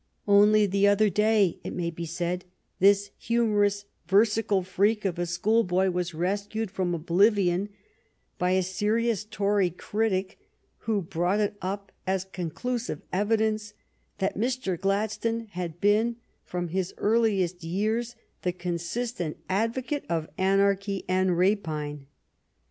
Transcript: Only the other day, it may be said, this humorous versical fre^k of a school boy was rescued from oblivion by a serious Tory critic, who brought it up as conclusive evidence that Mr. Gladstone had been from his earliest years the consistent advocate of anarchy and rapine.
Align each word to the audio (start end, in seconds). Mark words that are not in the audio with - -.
Only 0.27 0.65
the 0.65 0.87
other 0.87 1.11
day, 1.11 1.59
it 1.63 1.73
may 1.73 1.91
be 1.91 2.07
said, 2.07 2.45
this 2.79 3.11
humorous 3.19 3.85
versical 4.09 4.63
fre^k 4.63 5.05
of 5.05 5.19
a 5.19 5.27
school 5.27 5.63
boy 5.63 5.91
was 5.91 6.15
rescued 6.15 6.71
from 6.71 6.95
oblivion 6.95 7.69
by 8.39 8.53
a 8.53 8.63
serious 8.63 9.23
Tory 9.23 9.69
critic, 9.69 10.39
who 10.87 11.03
brought 11.03 11.39
it 11.39 11.55
up 11.61 11.91
as 12.07 12.25
conclusive 12.25 13.03
evidence 13.13 13.75
that 14.17 14.35
Mr. 14.35 14.75
Gladstone 14.75 15.45
had 15.51 15.79
been 15.79 16.15
from 16.43 16.69
his 16.69 16.95
earliest 16.97 17.63
years 17.63 18.15
the 18.41 18.53
consistent 18.53 19.37
advocate 19.49 20.05
of 20.09 20.29
anarchy 20.35 21.05
and 21.07 21.37
rapine. 21.37 22.07